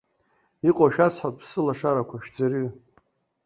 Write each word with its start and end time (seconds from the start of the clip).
Иҟоу 0.69 0.89
шәасҳәап, 0.93 1.37
сылашарақәа, 1.49 2.15
шәӡырҩы. 2.23 2.69